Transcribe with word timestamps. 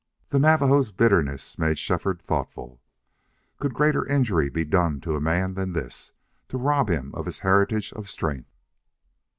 The 0.29 0.39
Navajo's 0.39 0.91
bitterness 0.91 1.59
made 1.59 1.77
Shefford 1.77 2.19
thoughtful. 2.19 2.81
Could 3.59 3.75
greater 3.75 4.03
injury 4.07 4.49
be 4.49 4.65
done 4.65 4.99
to 5.01 5.19
man 5.19 5.53
than 5.53 5.73
this 5.73 6.11
to 6.49 6.57
rob 6.57 6.89
him 6.89 7.13
of 7.13 7.25
his 7.27 7.41
heritage 7.45 7.93
of 7.93 8.09
strength? 8.09 8.57